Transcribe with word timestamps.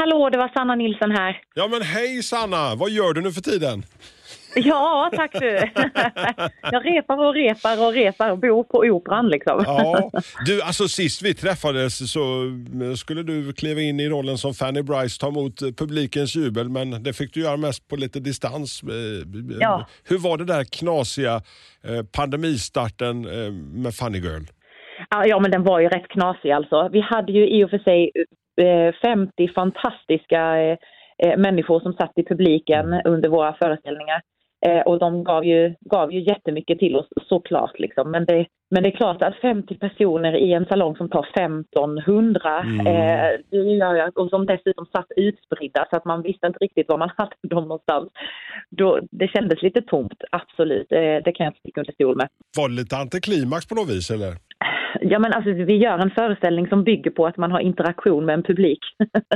Hallå, 0.00 0.30
det 0.30 0.38
var 0.38 0.48
Sanna 0.48 0.74
Nilsson 0.74 1.10
här. 1.10 1.40
Ja 1.54 1.68
men 1.68 1.82
hej 1.82 2.22
Sanna, 2.22 2.74
vad 2.74 2.90
gör 2.90 3.12
du 3.12 3.20
nu 3.20 3.32
för 3.32 3.40
tiden? 3.40 3.82
Ja, 4.54 5.10
tack 5.16 5.32
du. 5.32 5.50
Jag 6.72 6.86
repar 6.86 7.26
och 7.26 7.34
repar 7.34 7.86
och 7.86 7.92
repar 7.92 8.30
och 8.30 8.38
bor 8.38 8.64
på 8.64 8.78
Operan 8.78 9.28
liksom. 9.28 9.64
Ja, 9.66 10.10
du 10.46 10.62
alltså 10.62 10.88
sist 10.88 11.22
vi 11.22 11.34
träffades 11.34 12.12
så 12.12 12.44
skulle 12.96 13.22
du 13.22 13.52
kliva 13.52 13.80
in 13.80 14.00
i 14.00 14.08
rollen 14.08 14.38
som 14.38 14.54
Fanny 14.54 14.82
Bryce, 14.82 15.20
ta 15.20 15.28
emot 15.28 15.60
publikens 15.76 16.36
jubel 16.36 16.68
men 16.68 17.02
det 17.02 17.12
fick 17.12 17.34
du 17.34 17.40
göra 17.40 17.56
mest 17.56 17.88
på 17.88 17.96
lite 17.96 18.20
distans. 18.20 18.82
Eh, 18.82 18.88
Ja. 19.60 19.86
Hur 20.08 20.18
var 20.18 20.38
det 20.38 20.44
där 20.44 20.64
knasiga 20.64 21.34
eh, 21.84 22.02
pandemistarten 22.16 23.24
eh, 23.24 23.52
med 23.52 23.94
Funny 23.94 24.18
Girl? 24.18 24.42
Ja, 25.10 25.40
men 25.40 25.50
den 25.50 25.64
var 25.64 25.80
ju 25.80 25.88
rätt 25.88 26.08
knasig 26.08 26.50
alltså. 26.50 26.88
Vi 26.92 27.00
hade 27.00 27.32
ju 27.32 27.48
i 27.48 27.64
och 27.64 27.70
för 27.70 27.78
sig 27.78 28.10
eh, 28.14 28.22
50 29.02 29.48
fantastiska 29.54 30.58
eh, 30.62 30.76
eh, 31.22 31.36
människor 31.38 31.80
som 31.80 31.92
satt 31.92 32.12
i 32.16 32.24
publiken 32.24 33.00
under 33.04 33.28
våra 33.28 33.54
föreställningar. 33.54 34.20
Eh, 34.66 34.80
och 34.80 34.98
de 34.98 35.24
gav 35.24 35.44
ju, 35.44 35.74
gav 35.80 36.12
ju 36.12 36.20
jättemycket 36.20 36.78
till 36.78 36.96
oss 36.96 37.08
såklart. 37.28 37.78
Liksom. 37.78 38.10
Men, 38.10 38.24
det, 38.24 38.46
men 38.70 38.82
det 38.82 38.88
är 38.88 38.96
klart 38.96 39.22
att 39.22 39.36
50 39.36 39.74
personer 39.74 40.36
i 40.36 40.52
en 40.52 40.66
salong 40.66 40.96
som 40.96 41.08
tar 41.08 41.26
1500 41.34 42.58
eh, 42.86 43.40
det 43.50 43.56
gör 43.56 43.94
ju 43.94 44.00
att- 44.00 44.16
och 44.16 44.30
som 44.30 44.46
dessutom 44.46 44.86
satt 44.86 45.06
utspridda 45.16 45.86
så 45.90 45.96
att 45.96 46.04
man 46.04 46.22
visste 46.22 46.46
inte 46.46 46.58
riktigt 46.58 46.88
var 46.88 46.98
man 46.98 47.10
hade 47.16 47.34
dem 47.42 47.62
någonstans. 47.62 48.08
Då, 48.70 49.00
det 49.10 49.28
kändes 49.28 49.62
lite 49.62 49.82
tomt, 49.82 50.22
absolut. 50.30 50.92
Eh, 50.92 50.98
det 51.24 51.32
kan 51.32 51.44
jag 51.44 51.50
inte 51.50 51.60
sticka 51.60 51.80
under 51.80 51.92
stol 51.92 52.16
med. 52.16 52.28
Var 52.56 52.68
det 52.68 52.74
lite 52.74 52.96
antiklimax 52.96 53.66
på 53.68 53.74
något 53.74 53.90
vis 53.90 54.10
eller? 54.10 54.32
Ja, 55.00 55.18
men 55.18 55.32
alltså, 55.32 55.50
vi 55.50 55.76
gör 55.76 55.98
en 55.98 56.10
föreställning 56.10 56.68
som 56.68 56.84
bygger 56.84 57.10
på 57.10 57.26
att 57.26 57.36
man 57.36 57.52
har 57.52 57.60
interaktion 57.60 58.24
med 58.24 58.34
en 58.34 58.42
publik. 58.42 58.78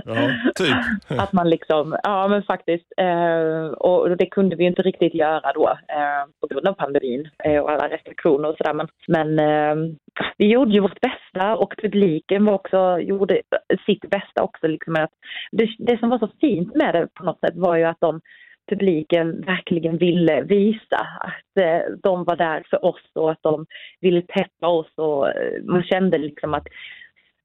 Ja, 0.04 0.30
typ. 0.54 0.76
att 1.20 1.32
man 1.32 1.50
liksom, 1.50 1.96
ja 2.02 2.28
men 2.28 2.42
faktiskt. 2.42 2.92
Eh, 2.96 3.66
och 3.66 4.16
det 4.16 4.26
kunde 4.26 4.56
vi 4.56 4.64
inte 4.64 4.82
riktigt 4.82 5.14
göra 5.14 5.52
då 5.54 5.68
eh, 5.68 6.24
på 6.40 6.46
grund 6.46 6.68
av 6.68 6.72
pandemin 6.72 7.28
eh, 7.44 7.58
och 7.58 7.70
alla 7.70 7.88
restriktioner 7.88 8.48
och 8.48 8.56
sådär. 8.56 8.74
Men, 8.74 8.88
men 9.08 9.38
eh, 9.38 9.94
vi 10.36 10.46
gjorde 10.46 10.72
ju 10.72 10.80
vårt 10.80 11.00
bästa 11.00 11.56
och 11.56 11.74
publiken 11.82 12.44
var 12.44 12.52
också, 12.52 12.98
gjorde 12.98 13.42
sitt 13.86 14.10
bästa 14.10 14.42
också. 14.42 14.66
Liksom, 14.66 14.96
att 14.96 15.12
det, 15.52 15.68
det 15.78 15.98
som 15.98 16.08
var 16.08 16.18
så 16.18 16.28
fint 16.40 16.74
med 16.74 16.94
det 16.94 17.08
på 17.14 17.24
något 17.24 17.40
sätt 17.40 17.56
var 17.56 17.76
ju 17.76 17.84
att 17.84 18.00
de 18.00 18.20
publiken 18.68 19.40
verkligen 19.40 19.98
ville 19.98 20.42
visa 20.42 21.06
att 21.20 21.62
eh, 21.64 21.92
de 22.02 22.24
var 22.24 22.36
där 22.36 22.66
för 22.70 22.84
oss 22.84 23.10
och 23.14 23.30
att 23.30 23.42
de 23.42 23.66
ville 24.00 24.22
peppa 24.22 24.68
oss 24.68 24.92
och 24.96 25.28
eh, 25.28 25.62
man 25.62 25.82
kände 25.82 26.18
liksom 26.18 26.54
att 26.54 26.66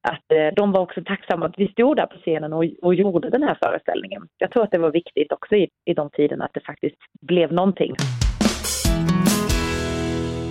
att 0.02 0.32
eh, 0.32 0.54
de 0.56 0.72
var 0.72 0.80
också 0.80 1.02
tacksamma 1.04 1.46
att 1.46 1.58
vi 1.58 1.68
stod 1.68 1.96
där 1.96 2.06
på 2.06 2.16
scenen 2.16 2.52
och, 2.52 2.64
och 2.82 2.94
gjorde 2.94 3.30
den 3.30 3.42
här 3.42 3.58
föreställningen. 3.62 4.22
Jag 4.38 4.50
tror 4.50 4.62
att 4.62 4.70
det 4.70 4.78
var 4.78 4.90
viktigt 4.90 5.32
också 5.32 5.54
i, 5.54 5.68
i 5.84 5.94
de 5.94 6.10
tiderna 6.10 6.44
att 6.44 6.54
det 6.54 6.66
faktiskt 6.66 6.96
blev 7.20 7.52
någonting. 7.52 7.94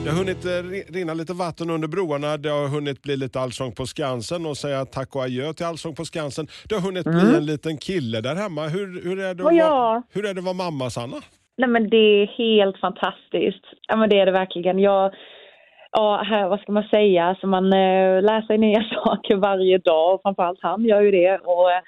Det 0.03 0.09
har 0.09 0.17
hunnit 0.17 0.45
eh, 0.45 0.49
ri- 0.49 0.87
rinna 0.95 1.13
lite 1.13 1.33
vatten 1.33 1.69
under 1.69 1.87
broarna, 1.87 2.37
det 2.37 2.49
har 2.49 2.67
hunnit 2.67 3.01
bli 3.03 3.17
lite 3.17 3.39
Allsång 3.39 3.71
på 3.71 3.85
Skansen 3.85 4.45
och 4.45 4.57
säga 4.57 4.85
tack 4.85 5.15
och 5.15 5.23
adjö 5.23 5.53
till 5.53 5.65
Allsång 5.65 5.95
på 5.95 6.05
Skansen. 6.05 6.45
Det 6.69 6.75
har 6.75 6.81
hunnit 6.81 7.03
bli 7.05 7.35
en 7.37 7.45
liten 7.45 7.77
kille 7.77 8.21
där 8.21 8.35
hemma. 8.35 8.61
Hur, 8.67 8.87
hur, 9.03 9.19
är, 9.19 9.33
det 9.33 9.47
att 9.47 9.55
jag. 9.55 9.69
vara, 9.69 10.03
hur 10.13 10.25
är 10.25 10.33
det 10.33 10.39
att 10.39 10.45
vara 10.45 10.61
mamma, 10.65 10.89
Sanna? 10.89 11.17
Nej 11.57 11.69
men 11.69 11.89
det 11.89 11.97
är 12.21 12.25
helt 12.27 12.77
fantastiskt. 12.77 13.65
Ja 13.87 13.95
men 13.95 14.09
det 14.09 14.19
är 14.19 14.25
det 14.25 14.31
verkligen. 14.31 14.79
Jag, 14.79 15.13
ja, 15.91 16.23
här, 16.29 16.49
vad 16.49 16.59
ska 16.59 16.71
man 16.71 16.83
säga, 16.83 17.23
alltså 17.25 17.47
man 17.47 17.65
eh, 17.65 18.21
lär 18.29 18.41
sig 18.47 18.57
nya 18.57 18.83
saker 19.03 19.35
varje 19.35 19.77
dag 19.77 20.13
och 20.13 20.21
framförallt 20.21 20.59
han 20.61 20.85
gör 20.85 21.01
ju 21.01 21.11
det. 21.11 21.37
Och, 21.43 21.71
eh, 21.71 21.81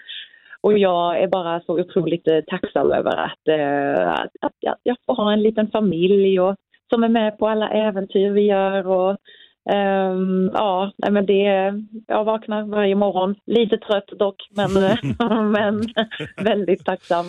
och 0.61 0.77
jag 0.77 1.21
är 1.23 1.27
bara 1.27 1.59
så 1.61 1.79
otroligt 1.79 2.27
eh, 2.27 2.39
tacksam 2.47 2.91
över 2.91 3.15
att, 3.27 3.47
eh, 3.59 4.09
att, 4.11 4.31
att 4.41 4.79
jag 4.83 4.97
får 5.05 5.15
ha 5.15 5.33
en 5.33 5.41
liten 5.43 5.67
familj 5.71 6.39
och, 6.39 6.55
som 6.93 7.03
är 7.03 7.09
med 7.09 7.37
på 7.37 7.47
alla 7.47 7.69
äventyr 7.69 8.29
vi 8.31 8.41
gör. 8.41 8.87
Och, 8.87 9.17
ehm, 9.71 10.49
ja, 10.53 10.91
men 11.11 11.25
det, 11.25 11.73
jag 12.07 12.23
vaknar 12.23 12.63
varje 12.63 12.95
morgon, 12.95 13.35
lite 13.45 13.77
trött 13.77 14.07
dock, 14.19 14.35
men, 14.55 14.71
men 15.51 15.83
väldigt 16.43 16.85
tacksam. 16.85 17.25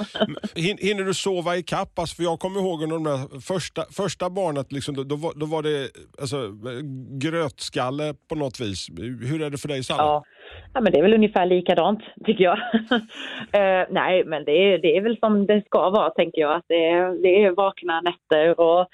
Hin- 0.55 0.79
Hinner 0.87 1.05
du 1.05 1.15
sova 1.15 1.57
i 1.57 1.63
kapp? 1.63 1.99
Alltså, 1.99 2.17
för 2.17 2.23
jag 2.23 2.39
kommer 2.41 2.61
ihåg 2.61 2.83
under 2.83 2.97
de 2.97 3.05
där 3.05 3.41
första, 3.41 3.83
första 3.93 4.31
barnet, 4.31 4.73
liksom, 4.73 4.95
då, 4.97 5.03
då, 5.05 5.17
var, 5.17 5.33
då 5.37 5.47
var 5.47 5.63
det 5.63 5.91
alltså, 6.21 6.37
grötskalle 7.23 8.15
på 8.29 8.35
något 8.35 8.61
vis. 8.61 8.89
Hur 9.31 9.43
är 9.43 9.51
det 9.51 9.59
för 9.59 9.69
dig 9.69 9.85
Sanna? 9.85 10.03
Ja. 10.03 10.25
ja, 10.75 10.81
men 10.81 10.93
det 10.93 10.99
är 10.99 11.03
väl 11.03 11.15
ungefär 11.15 11.47
likadant 11.47 12.01
tycker 12.27 12.45
jag. 12.45 12.59
Eh, 13.55 13.87
nej, 13.91 14.25
men 14.25 14.45
det 14.45 14.53
är, 14.53 14.79
det 14.79 14.97
är 14.97 15.01
väl 15.03 15.19
som 15.19 15.47
det 15.47 15.63
ska 15.67 15.91
vara 15.91 16.11
tänker 16.11 16.41
jag. 16.41 16.55
Att 16.57 16.65
det, 16.69 16.89
är, 16.89 17.23
det 17.23 17.45
är 17.45 17.51
vakna 17.51 18.01
nätter 18.01 18.61
och 18.61 18.89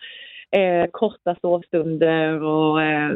eh, 0.50 0.86
korta 0.90 1.36
sovstunder 1.40 2.42
och 2.42 2.82
eh, 2.82 3.10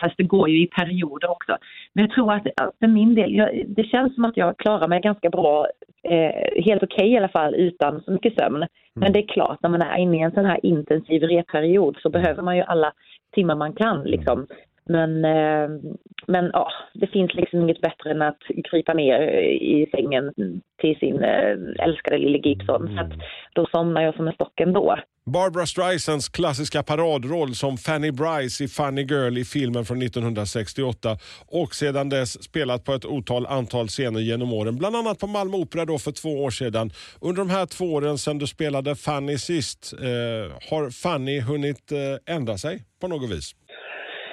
fast 0.00 0.14
det 0.16 0.22
går 0.22 0.48
ju 0.48 0.62
i 0.62 0.66
perioder 0.66 1.30
också. 1.30 1.56
Men 1.92 2.04
jag 2.04 2.14
tror 2.14 2.32
att 2.32 2.46
för 2.80 2.86
min 2.86 3.14
del, 3.14 3.34
jag, 3.34 3.64
det 3.66 3.84
känns 3.84 4.14
som 4.14 4.24
att 4.24 4.36
jag 4.36 4.56
klarar 4.56 4.88
mig 4.88 5.00
ganska 5.00 5.30
bra, 5.30 5.66
eh, 6.02 6.62
helt 6.64 6.82
okej 6.82 7.12
i 7.12 7.16
alla 7.16 7.28
fall 7.28 7.54
utan 7.54 8.00
så 8.00 8.10
mycket 8.10 8.34
sömn. 8.34 8.66
Men 8.94 9.12
det 9.12 9.18
är 9.18 9.26
klart, 9.26 9.58
när 9.62 9.70
man 9.70 9.82
är 9.82 9.98
inne 9.98 10.16
i 10.16 10.20
en 10.20 10.32
sån 10.32 10.44
här 10.44 10.66
intensiv 10.66 11.22
repperiod 11.22 11.96
så 12.02 12.10
behöver 12.10 12.42
man 12.42 12.56
ju 12.56 12.62
alla 12.62 12.92
timmar 13.34 13.54
man 13.54 13.72
kan 13.72 14.04
liksom. 14.04 14.46
Men, 14.88 15.24
eh, 15.24 15.68
men 16.26 16.50
ja, 16.52 16.68
det 16.94 17.06
finns 17.06 17.34
liksom 17.34 17.60
inget 17.60 17.80
bättre 17.80 18.10
än 18.10 18.22
att 18.22 18.42
krypa 18.70 18.94
ner 18.94 19.20
i 19.50 19.88
sängen 19.90 20.32
till 20.80 20.98
sin 20.98 21.24
eh, 21.24 21.84
älskade 21.86 22.18
lille 22.18 22.38
Gibson. 22.38 22.94
Så 22.96 23.00
att 23.00 23.12
då 23.52 23.66
somnar 23.66 24.02
jag 24.02 24.14
som 24.14 24.28
en 24.28 24.34
stock 24.34 24.60
ändå. 24.60 24.96
Barbara 25.32 25.66
Streisands 25.66 26.28
klassiska 26.28 26.82
paradroll 26.82 27.54
som 27.54 27.78
Fanny 27.78 28.10
Bryce 28.10 28.64
i 28.64 28.68
Funny 28.68 29.02
Girl 29.02 29.38
i 29.38 29.44
filmen 29.44 29.84
från 29.84 30.02
1968 30.02 31.18
och 31.46 31.74
sedan 31.74 32.08
dess 32.08 32.42
spelat 32.42 32.84
på 32.84 32.92
ett 32.92 33.04
otal 33.04 33.46
antal 33.46 33.88
scener 33.88 34.20
genom 34.20 34.52
åren, 34.52 34.76
bland 34.76 34.96
annat 34.96 35.18
på 35.18 35.26
Malmö 35.26 35.56
Opera 35.56 35.84
då 35.84 35.98
för 35.98 36.12
två 36.12 36.44
år 36.44 36.50
sedan. 36.50 36.90
Under 37.20 37.38
de 37.38 37.50
här 37.50 37.66
två 37.66 37.84
åren 37.84 38.18
sedan 38.18 38.38
du 38.38 38.46
spelade 38.46 38.96
Fanny 38.96 39.38
sist, 39.38 39.92
eh, 39.92 40.70
har 40.70 40.90
Fanny 40.90 41.40
hunnit 41.40 41.92
eh, 41.92 42.34
ändra 42.34 42.58
sig 42.58 42.82
på 43.00 43.08
något 43.08 43.30
vis? 43.30 43.54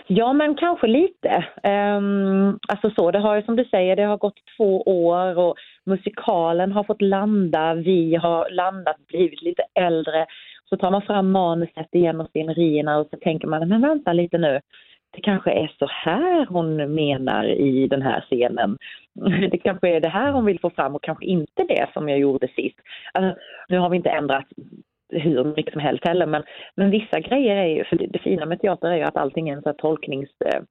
Ja, 0.07 0.33
men 0.33 0.55
kanske 0.55 0.87
lite. 0.87 1.45
Um, 1.63 2.59
alltså 2.67 2.89
så, 2.89 3.11
det 3.11 3.19
har 3.19 3.35
ju 3.35 3.43
som 3.43 3.55
du 3.55 3.65
säger, 3.65 3.95
det 3.95 4.03
har 4.03 4.17
gått 4.17 4.39
två 4.57 4.81
år 4.81 5.37
och 5.37 5.55
musikalen 5.85 6.71
har 6.71 6.83
fått 6.83 7.01
landa, 7.01 7.73
vi 7.73 8.15
har 8.15 8.49
landat, 8.49 9.07
blivit 9.07 9.41
lite 9.41 9.63
äldre. 9.73 10.25
Så 10.69 10.77
tar 10.77 10.91
man 10.91 11.01
fram 11.01 11.31
manuset 11.31 11.95
igen 11.95 12.21
och 12.21 12.29
scenerierna 12.29 12.97
och 12.97 13.07
så 13.11 13.17
tänker 13.17 13.47
man, 13.47 13.69
men 13.69 13.81
vänta 13.81 14.13
lite 14.13 14.37
nu. 14.37 14.59
Det 15.11 15.21
kanske 15.21 15.51
är 15.51 15.71
så 15.79 15.87
här 15.89 16.45
hon 16.45 16.93
menar 16.95 17.45
i 17.45 17.87
den 17.87 18.01
här 18.01 18.21
scenen. 18.21 18.77
Det 19.51 19.57
kanske 19.57 19.89
är 19.89 20.01
det 20.01 20.09
här 20.09 20.31
hon 20.31 20.45
vill 20.45 20.59
få 20.59 20.69
fram 20.69 20.95
och 20.95 21.03
kanske 21.03 21.25
inte 21.25 21.63
det 21.63 21.87
som 21.93 22.09
jag 22.09 22.19
gjorde 22.19 22.47
sist. 22.47 22.79
Alltså, 23.11 23.41
nu 23.69 23.77
har 23.77 23.89
vi 23.89 23.97
inte 23.97 24.09
ändrat 24.09 24.45
hur 25.09 25.43
mycket 25.43 25.73
som 25.73 25.81
helst 25.81 26.07
heller. 26.07 26.25
Men, 26.25 26.43
men 26.75 26.89
vissa 26.89 27.19
grejer 27.19 27.55
är 27.55 27.67
ju, 27.67 27.83
för 27.83 27.95
det, 27.95 28.07
det 28.07 28.19
fina 28.19 28.45
med 28.45 28.61
teater 28.61 28.87
är 28.87 28.95
ju 28.95 29.03
att 29.03 29.17
allting 29.17 29.49
är 29.49 29.53
en 29.53 29.61
sån 29.61 29.69
här 29.69 29.77
tolkningsfråga, 29.77 30.65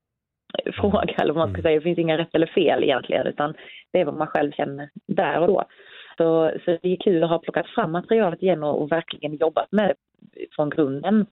fråga, 0.73 1.03
eller 1.03 1.33
vad 1.33 1.47
man 1.47 1.53
ska 1.53 1.63
säga. 1.63 1.79
Det 1.79 1.85
finns 1.85 1.99
inga 1.99 2.19
rätt 2.19 2.35
eller 2.35 2.47
fel 2.47 2.85
egentligen, 2.85 3.27
utan 3.27 3.55
det 3.93 4.01
är 4.01 4.05
vad 4.05 4.15
man 4.15 4.27
själv 4.27 4.53
känner 4.53 4.89
där 5.07 5.41
och 5.41 5.47
då. 5.47 5.65
Så, 6.17 6.51
så 6.65 6.79
det 6.83 6.93
är 6.93 6.97
kul 6.97 7.25
att 7.25 7.31
ha 7.31 7.39
plockat 7.39 7.67
fram 7.67 7.93
materialet 7.93 8.43
igen 8.43 8.63
och, 8.63 8.83
och 8.83 8.93
verkligen 8.93 9.37
jobbat 9.37 9.73
med 9.73 9.89
det 9.89 9.95
från 10.57 10.71
grunden 10.71 11.27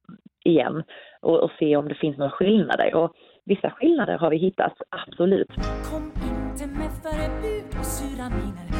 igen 0.44 0.82
och, 1.20 1.40
och 1.40 1.50
se 1.58 1.76
om 1.76 1.88
det 1.88 1.94
finns 1.94 2.19
några 2.19 2.31
skillnader. 2.31 2.94
Och 2.94 3.14
vissa 3.44 3.70
skillnader 3.70 4.19
har 4.19 4.31
vi 4.31 4.37
hittat, 4.37 4.75
absolut. 4.88 5.48
Kom 5.90 6.12
inte 6.52 6.66
med 6.66 6.90
förebud 7.02 7.78
och 7.78 7.87
sura 7.87 8.28
miner 8.28 8.72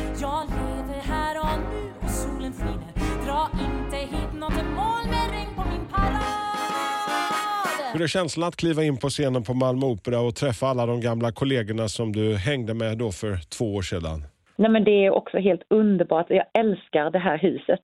Hur 7.95 8.03
är 8.03 8.07
känslan 8.07 8.49
att 8.49 8.57
kliva 8.57 8.83
in 8.83 8.99
på 8.99 9.09
scenen 9.09 9.43
på 9.43 9.55
Malmö 9.55 9.87
Opera 9.87 10.21
och 10.21 10.35
träffa 10.35 10.67
alla 10.67 10.87
de 10.87 11.01
gamla 11.01 11.33
kollegorna 11.33 11.89
som 11.89 12.13
du 12.13 12.37
hängde 12.37 12.75
med 12.75 12.99
då 12.99 13.11
för 13.11 13.33
två 13.57 13.75
år 13.75 13.83
sedan? 13.83 14.19
Nej, 14.57 14.71
men 14.71 14.85
det 14.85 15.07
är 15.07 15.11
också 15.11 15.39
helt 15.39 15.63
underbart. 15.71 16.27
Jag 16.29 16.47
älskar 16.55 17.11
det 17.11 17.19
här 17.19 17.39
huset. 17.39 17.81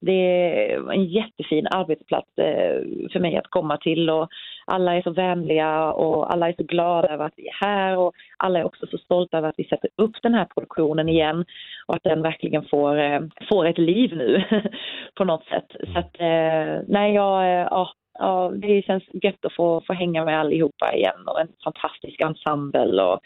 Det 0.00 0.12
är 0.12 0.92
en 0.92 1.04
jättefin 1.04 1.66
arbetsplats 1.66 2.38
eh, 2.38 3.10
för 3.12 3.20
mig 3.20 3.36
att 3.36 3.50
komma 3.50 3.76
till 3.76 4.10
och 4.10 4.28
alla 4.66 4.94
är 4.94 5.02
så 5.02 5.10
vänliga 5.10 5.92
och 5.92 6.32
alla 6.32 6.48
är 6.48 6.54
så 6.58 6.62
glada 6.62 7.08
över 7.08 7.24
att 7.24 7.34
vi 7.36 7.48
är 7.48 7.66
här 7.66 7.96
och 7.98 8.12
alla 8.36 8.58
är 8.58 8.64
också 8.64 8.86
så 8.86 8.98
stolta 8.98 9.38
över 9.38 9.48
att 9.48 9.58
vi 9.58 9.64
sätter 9.64 9.90
upp 9.96 10.16
den 10.22 10.34
här 10.34 10.44
produktionen 10.54 11.08
igen 11.08 11.44
och 11.86 11.96
att 11.96 12.02
den 12.02 12.22
verkligen 12.22 12.64
får, 12.64 12.98
eh, 12.98 13.20
får 13.48 13.66
ett 13.66 13.78
liv 13.78 14.16
nu 14.16 14.44
på 15.14 15.24
något 15.24 15.44
sätt. 15.44 15.70
Så 15.92 15.98
att, 15.98 16.20
eh, 16.20 16.82
nej, 16.88 17.14
jag, 17.14 17.46
ja, 17.70 17.92
ja, 18.18 18.52
det 18.56 18.82
känns 18.82 19.04
gött 19.12 19.44
att 19.44 19.54
få, 19.54 19.82
få 19.86 19.92
hänga 19.92 20.24
med 20.24 20.40
allihopa 20.40 20.94
igen 20.94 21.20
och 21.26 21.40
en 21.40 21.48
fantastisk 21.64 22.20
ensemble 22.20 23.02
och 23.02 23.20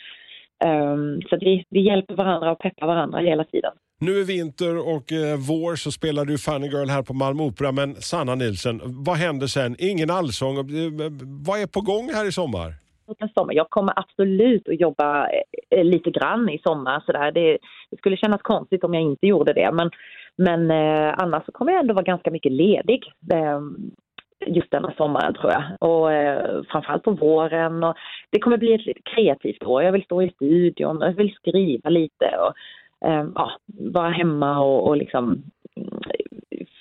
ehm, 0.65 1.21
så 1.23 1.37
vi, 1.41 1.65
vi 1.71 1.81
hjälper 1.81 2.15
varandra 2.15 2.53
och 2.53 2.59
peppar 2.59 2.87
varandra 2.87 3.19
hela 3.19 3.45
tiden. 3.45 3.73
Nu 4.03 4.21
är 4.21 4.25
vinter 4.25 4.79
och 4.95 5.13
eh, 5.13 5.37
vår 5.49 5.77
så 5.77 5.93
spelar 5.93 6.25
du 6.25 6.39
Funny 6.39 6.67
Girl 6.67 6.89
här 6.89 7.03
på 7.03 7.15
Malmö 7.15 7.43
Opera. 7.43 7.73
Men 7.73 7.95
Sanna 7.95 8.35
Nilsson, 8.35 8.81
vad 8.85 9.17
händer 9.17 9.47
sen? 9.47 9.77
Ingen 9.79 10.11
allsång. 10.11 10.57
Eh, 10.57 10.65
Vad 11.47 11.61
är 11.63 11.67
på 11.67 11.81
gång 11.81 12.11
här 12.15 12.29
i 12.29 12.33
sommar? 12.33 12.75
Jag 13.49 13.71
kommer 13.71 13.93
absolut 13.99 14.69
att 14.69 14.81
jobba 14.81 15.29
eh, 15.71 15.85
lite 15.85 16.11
grann 16.11 16.49
i 16.49 16.59
sommar. 16.59 17.03
Sådär. 17.07 17.33
Det, 17.33 17.59
det 17.91 17.97
skulle 17.97 18.17
kännas 18.17 18.43
konstigt 18.43 18.85
om 18.85 18.95
jag 18.95 19.03
inte 19.03 19.27
gjorde 19.27 19.53
det. 19.53 19.71
Men, 19.73 19.91
men 20.37 20.71
eh, 20.71 21.15
annars 21.19 21.45
så 21.47 21.53
kommer 21.53 21.73
jag 21.73 21.81
ändå 21.81 21.95
vara 21.95 22.05
ganska 22.05 22.31
mycket 22.31 22.53
ledig. 22.53 23.03
Just 24.47 24.71
denna 24.71 24.93
sommaren 24.97 25.35
tror 25.35 25.53
jag. 25.53 25.63
Och 25.81 26.13
eh, 26.13 26.63
framförallt 26.71 27.03
på 27.03 27.11
våren. 27.11 27.85
Och 27.85 27.97
det 28.31 28.39
kommer 28.39 28.57
bli 28.57 28.75
ett 28.75 28.87
lite 28.87 29.01
kreativt 29.15 29.63
år. 29.63 29.83
Jag 29.83 29.93
vill 29.93 30.05
stå 30.05 30.23
i 30.23 30.31
studion 30.31 31.03
och 31.03 31.09
jag 31.09 31.15
vill 31.15 31.35
skriva 31.35 31.91
lite 31.91 32.25
och 32.25 32.53
eh, 33.09 33.27
ja, 33.35 33.51
vara 33.67 34.11
hemma 34.11 34.61
och, 34.61 34.89
och 34.89 34.97
liksom 34.97 35.43
mm, 35.77 36.01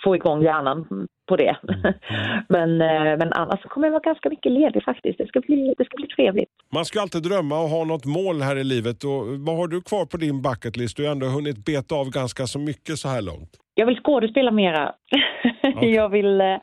få 0.03 0.15
igång 0.15 0.43
hjärnan 0.43 1.07
på 1.27 1.35
det. 1.35 1.57
men, 2.49 2.81
eh, 2.81 3.17
men 3.17 3.33
annars 3.33 3.61
kommer 3.61 3.87
jag 3.87 3.91
vara 3.91 4.03
ganska 4.03 4.29
mycket 4.29 4.51
ledig 4.51 4.83
faktiskt. 4.83 5.17
Det 5.17 5.27
ska 5.27 5.39
bli, 5.39 5.73
det 5.77 5.85
ska 5.85 5.95
bli 5.97 6.07
trevligt. 6.07 6.49
Man 6.73 6.85
ska 6.85 7.01
alltid 7.01 7.23
drömma 7.23 7.59
och 7.59 7.69
ha 7.69 7.83
något 7.85 8.05
mål 8.05 8.41
här 8.41 8.55
i 8.55 8.63
livet. 8.63 9.03
Och 9.03 9.21
vad 9.47 9.57
har 9.57 9.67
du 9.67 9.81
kvar 9.81 10.05
på 10.05 10.17
din 10.17 10.41
bucket 10.41 10.77
list? 10.77 10.97
Du 10.97 11.05
har 11.05 11.11
ändå 11.11 11.25
hunnit 11.27 11.65
beta 11.65 11.95
av 11.95 12.09
ganska 12.09 12.47
så 12.47 12.59
mycket 12.59 12.95
så 12.97 13.07
här 13.09 13.21
långt. 13.21 13.51
Jag 13.73 13.85
vill 13.85 13.99
skådespela 14.03 14.51
mera. 14.51 14.93
jag 15.81 16.09
vill... 16.09 16.41
eh, 16.41 16.57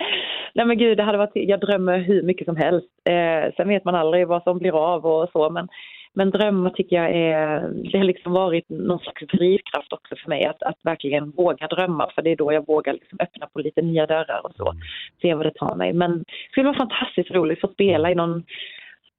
Nej 0.56 0.66
men 0.66 0.78
gud, 0.78 0.96
det 0.96 1.02
hade 1.02 1.18
varit, 1.18 1.30
jag 1.34 1.60
drömmer 1.60 1.98
hur 1.98 2.22
mycket 2.22 2.46
som 2.46 2.56
helst. 2.56 2.88
Eh, 3.04 3.54
sen 3.56 3.68
vet 3.68 3.84
man 3.84 3.94
aldrig 3.94 4.26
vad 4.26 4.42
som 4.42 4.58
blir 4.58 4.94
av 4.94 5.06
och 5.06 5.28
så, 5.32 5.50
men, 5.50 5.68
men 6.14 6.30
drömmar 6.30 6.70
tycker 6.70 6.96
jag 6.96 7.10
är, 7.10 7.60
det 7.92 7.98
har 7.98 8.04
liksom 8.04 8.32
varit 8.32 8.68
någon 8.68 8.98
slags 8.98 9.26
drivkraft 9.26 9.92
också 9.92 10.16
för 10.16 10.28
mig 10.28 10.44
att, 10.44 10.62
att 10.62 10.78
verkligen 10.82 11.30
våga 11.30 11.66
drömma, 11.66 12.10
för 12.14 12.22
det 12.22 12.30
är 12.30 12.36
då 12.36 12.52
jag 12.52 12.66
vågar 12.66 12.92
liksom 12.92 13.18
öppna 13.22 13.46
på 13.46 13.58
lite 13.58 13.82
nya 13.82 14.06
dörrar 14.06 14.40
och 14.44 14.52
så, 14.56 14.74
se 15.22 15.34
vad 15.34 15.46
det 15.46 15.54
tar 15.54 15.74
mig. 15.76 15.92
Men 15.92 16.18
det 16.18 16.24
skulle 16.50 16.66
vara 16.66 16.78
fantastiskt 16.78 17.30
roligt 17.30 17.64
att 17.64 17.72
spela 17.72 18.10
i 18.10 18.14
någon 18.14 18.44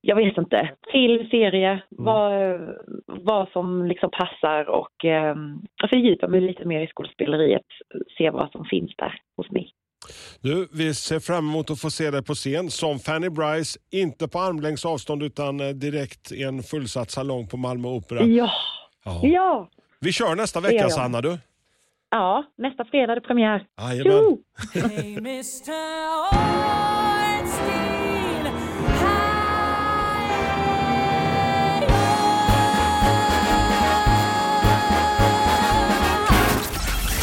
jag 0.01 0.15
vet 0.15 0.37
inte, 0.37 0.69
film, 0.91 1.29
serie, 1.29 1.81
vad, 1.89 2.59
vad 3.05 3.49
som 3.49 3.85
liksom 3.85 4.09
passar 4.11 4.69
och 4.69 5.05
eh, 5.05 5.35
fördjupa 5.89 6.27
mig 6.27 6.41
lite 6.41 6.65
mer 6.65 6.81
i 6.81 6.87
skådespeleriet, 6.87 7.65
se 8.17 8.29
vad 8.29 8.51
som 8.51 8.65
finns 8.65 8.95
där 8.97 9.21
hos 9.37 9.51
mig. 9.51 9.66
Du, 10.41 10.67
vi 10.71 10.93
ser 10.93 11.19
fram 11.19 11.49
emot 11.49 11.69
att 11.69 11.79
få 11.79 11.91
se 11.91 12.11
dig 12.11 12.23
på 12.23 12.35
scen 12.35 12.71
som 12.71 12.99
Fanny 12.99 13.29
Bryce. 13.29 13.79
Inte 13.91 14.27
på 14.27 14.39
armlängds 14.39 14.85
avstånd 14.85 15.23
utan 15.23 15.59
eh, 15.59 15.69
direkt 15.69 16.31
i 16.31 16.43
en 16.43 16.63
fullsatt 16.63 17.11
salong 17.11 17.47
på 17.47 17.57
Malmö 17.57 17.87
Opera. 17.87 18.23
Ja, 18.23 18.51
Ja. 19.05 19.19
ja, 19.23 19.69
Vi 19.99 20.11
kör 20.11 20.35
nästa 20.35 20.59
vecka 20.59 20.75
jag. 20.75 20.91
Sanna 20.91 21.21
du. 21.21 21.37
ja, 22.11 22.43
nästa 22.57 22.85
fredag 22.85 23.11
är 23.11 23.15
det 23.15 23.21
premiär. 23.27 23.65
Jajamän. 23.81 24.37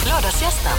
Lördagsgästen 0.09 0.79